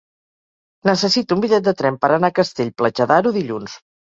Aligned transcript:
Necessito 0.89 1.37
un 1.37 1.43
bitllet 1.45 1.67
de 1.69 1.75
tren 1.83 2.01
per 2.07 2.11
anar 2.17 2.33
a 2.33 2.37
Castell-Platja 2.41 3.09
d'Aro 3.13 3.37
dilluns. 3.41 3.79